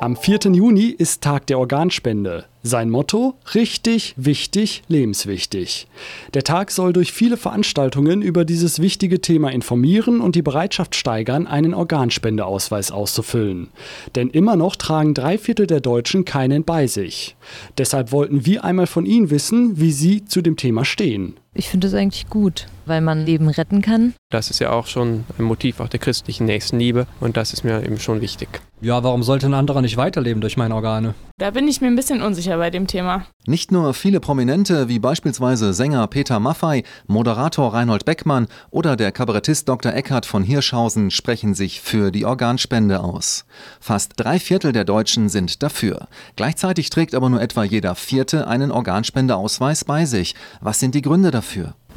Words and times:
Am 0.00 0.14
4. 0.14 0.52
Juni 0.52 0.94
ist 0.96 1.22
Tag 1.22 1.48
der 1.48 1.58
Organspende. 1.58 2.44
Sein 2.62 2.88
Motto? 2.88 3.34
Richtig, 3.54 4.14
wichtig, 4.16 4.84
lebenswichtig. 4.86 5.88
Der 6.34 6.44
Tag 6.44 6.70
soll 6.70 6.92
durch 6.92 7.12
viele 7.12 7.36
Veranstaltungen 7.36 8.22
über 8.22 8.44
dieses 8.44 8.80
wichtige 8.80 9.20
Thema 9.20 9.50
informieren 9.50 10.20
und 10.20 10.36
die 10.36 10.42
Bereitschaft 10.42 10.94
steigern, 10.94 11.48
einen 11.48 11.74
Organspendeausweis 11.74 12.92
auszufüllen. 12.92 13.70
Denn 14.14 14.30
immer 14.30 14.54
noch 14.54 14.76
tragen 14.76 15.14
drei 15.14 15.36
Viertel 15.36 15.66
der 15.66 15.80
Deutschen 15.80 16.24
keinen 16.24 16.62
bei 16.62 16.86
sich. 16.86 17.34
Deshalb 17.76 18.12
wollten 18.12 18.46
wir 18.46 18.62
einmal 18.62 18.86
von 18.86 19.04
Ihnen 19.04 19.30
wissen, 19.30 19.80
wie 19.80 19.90
Sie 19.90 20.24
zu 20.24 20.42
dem 20.42 20.56
Thema 20.56 20.84
stehen. 20.84 21.34
Ich 21.54 21.68
finde 21.68 21.86
es 21.86 21.94
eigentlich 21.94 22.28
gut, 22.28 22.66
weil 22.86 23.00
man 23.00 23.24
Leben 23.24 23.48
retten 23.48 23.82
kann. 23.82 24.14
Das 24.30 24.50
ist 24.50 24.58
ja 24.58 24.70
auch 24.70 24.86
schon 24.86 25.24
ein 25.38 25.44
Motiv 25.44 25.80
auch 25.80 25.88
der 25.88 25.98
christlichen 25.98 26.44
Nächstenliebe 26.44 27.06
und 27.20 27.36
das 27.36 27.52
ist 27.52 27.64
mir 27.64 27.82
eben 27.82 27.98
schon 27.98 28.20
wichtig. 28.20 28.60
Ja, 28.80 29.02
warum 29.02 29.24
sollte 29.24 29.46
ein 29.46 29.54
anderer 29.54 29.80
nicht 29.80 29.96
weiterleben 29.96 30.40
durch 30.40 30.56
meine 30.56 30.74
Organe? 30.74 31.14
Da 31.38 31.50
bin 31.50 31.66
ich 31.66 31.80
mir 31.80 31.88
ein 31.88 31.96
bisschen 31.96 32.22
unsicher 32.22 32.58
bei 32.58 32.70
dem 32.70 32.86
Thema. 32.86 33.24
Nicht 33.46 33.72
nur 33.72 33.92
viele 33.94 34.20
Prominente 34.20 34.88
wie 34.88 35.00
beispielsweise 35.00 35.72
Sänger 35.72 36.06
Peter 36.06 36.38
Maffei, 36.38 36.84
Moderator 37.06 37.74
Reinhold 37.74 38.04
Beckmann 38.04 38.46
oder 38.70 38.94
der 38.94 39.10
Kabarettist 39.10 39.68
Dr. 39.68 39.94
Eckhard 39.94 40.26
von 40.26 40.44
Hirschhausen 40.44 41.10
sprechen 41.10 41.54
sich 41.54 41.80
für 41.80 42.12
die 42.12 42.24
Organspende 42.24 43.00
aus. 43.00 43.46
Fast 43.80 44.12
drei 44.16 44.38
Viertel 44.38 44.72
der 44.72 44.84
Deutschen 44.84 45.28
sind 45.28 45.62
dafür. 45.62 46.06
Gleichzeitig 46.36 46.90
trägt 46.90 47.14
aber 47.14 47.30
nur 47.30 47.40
etwa 47.40 47.64
jeder 47.64 47.96
Vierte 47.96 48.46
einen 48.46 48.70
Organspendeausweis 48.70 49.84
bei 49.84 50.04
sich. 50.04 50.36
Was 50.60 50.78
sind 50.78 50.94
die 50.94 51.02
Gründe 51.02 51.30
dafür? 51.32 51.37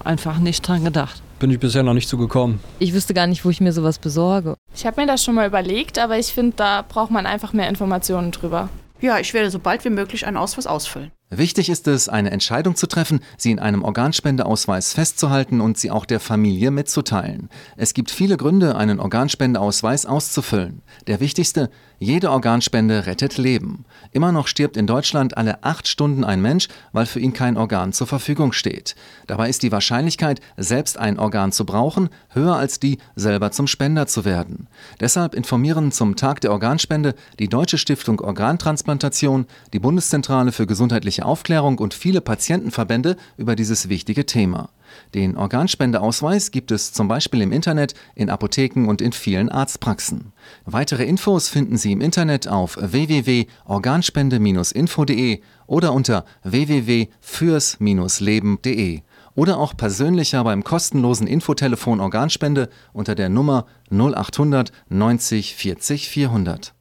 Einfach 0.03 0.39
nicht 0.39 0.67
dran 0.67 0.83
gedacht. 0.83 1.21
Bin 1.39 1.51
ich 1.51 1.59
bisher 1.59 1.83
noch 1.83 1.93
nicht 1.93 2.07
zugekommen. 2.07 2.59
Ich 2.79 2.93
wüsste 2.93 3.13
gar 3.13 3.27
nicht, 3.27 3.43
wo 3.45 3.49
ich 3.49 3.61
mir 3.61 3.73
sowas 3.73 3.99
besorge. 3.99 4.55
Ich 4.75 4.85
habe 4.85 5.01
mir 5.01 5.07
das 5.07 5.23
schon 5.23 5.35
mal 5.35 5.47
überlegt, 5.47 5.97
aber 5.99 6.17
ich 6.17 6.27
finde, 6.27 6.53
da 6.55 6.83
braucht 6.87 7.11
man 7.11 7.25
einfach 7.25 7.53
mehr 7.53 7.67
Informationen 7.67 8.31
drüber. 8.31 8.69
Ja, 9.01 9.17
ich 9.19 9.33
werde 9.33 9.49
so 9.49 9.57
bald 9.59 9.83
wie 9.83 9.89
möglich 9.89 10.25
einen 10.27 10.37
Ausweis 10.37 10.67
ausfüllen. 10.67 11.11
Wichtig 11.33 11.69
ist 11.69 11.87
es, 11.87 12.09
eine 12.09 12.29
Entscheidung 12.29 12.75
zu 12.75 12.87
treffen, 12.87 13.21
sie 13.37 13.51
in 13.51 13.59
einem 13.59 13.85
Organspendeausweis 13.85 14.91
festzuhalten 14.91 15.61
und 15.61 15.77
sie 15.77 15.89
auch 15.89 16.03
der 16.03 16.19
Familie 16.19 16.71
mitzuteilen. 16.71 17.47
Es 17.77 17.93
gibt 17.93 18.11
viele 18.11 18.35
Gründe, 18.35 18.75
einen 18.75 18.99
Organspendeausweis 18.99 20.05
auszufüllen. 20.05 20.81
Der 21.07 21.21
wichtigste, 21.21 21.69
jede 22.03 22.31
Organspende 22.31 23.05
rettet 23.05 23.37
Leben. 23.37 23.85
Immer 24.11 24.31
noch 24.31 24.47
stirbt 24.47 24.75
in 24.75 24.87
Deutschland 24.87 25.37
alle 25.37 25.63
acht 25.63 25.87
Stunden 25.87 26.23
ein 26.23 26.41
Mensch, 26.41 26.67
weil 26.91 27.05
für 27.05 27.19
ihn 27.19 27.31
kein 27.31 27.57
Organ 27.57 27.93
zur 27.93 28.07
Verfügung 28.07 28.51
steht. 28.51 28.95
Dabei 29.27 29.49
ist 29.49 29.61
die 29.61 29.71
Wahrscheinlichkeit, 29.71 30.41
selbst 30.57 30.97
ein 30.97 31.19
Organ 31.19 31.51
zu 31.51 31.63
brauchen, 31.63 32.09
höher 32.29 32.55
als 32.55 32.79
die, 32.79 32.97
selber 33.15 33.51
zum 33.51 33.67
Spender 33.67 34.07
zu 34.07 34.25
werden. 34.25 34.67
Deshalb 34.99 35.35
informieren 35.35 35.91
zum 35.91 36.15
Tag 36.15 36.41
der 36.41 36.51
Organspende 36.51 37.13
die 37.37 37.47
Deutsche 37.47 37.77
Stiftung 37.77 38.19
Organtransplantation, 38.19 39.45
die 39.71 39.79
Bundeszentrale 39.79 40.51
für 40.51 40.65
gesundheitliche 40.65 41.20
öffentliche 41.21 41.25
Aufklärung 41.25 41.79
und 41.79 41.93
viele 41.93 42.21
Patientenverbände 42.21 43.17
über 43.37 43.55
dieses 43.55 43.87
wichtige 43.89 44.25
Thema. 44.25 44.69
Den 45.13 45.37
Organspendeausweis 45.37 46.49
gibt 46.51 46.71
es 46.71 46.91
zum 46.91 47.07
Beispiel 47.07 47.39
im 47.41 47.53
Internet, 47.53 47.93
in 48.13 48.29
Apotheken 48.29 48.89
und 48.89 49.01
in 49.01 49.13
vielen 49.13 49.47
Arztpraxen. 49.49 50.33
Weitere 50.65 51.05
Infos 51.05 51.47
finden 51.47 51.77
Sie 51.77 51.93
im 51.93 52.01
Internet 52.01 52.49
auf 52.49 52.77
www.organspende-info.de 52.77 55.39
oder 55.67 55.93
unter 55.93 56.25
www.fürs-leben.de 56.43 59.01
oder 59.33 59.59
auch 59.59 59.77
persönlicher 59.77 60.43
beim 60.43 60.65
kostenlosen 60.65 61.27
Infotelefon 61.27 62.01
Organspende 62.01 62.67
unter 62.91 63.15
der 63.15 63.29
Nummer 63.29 63.65
0800 63.89 64.73
90 64.89 65.55
40 65.55 66.09
400. 66.09 66.73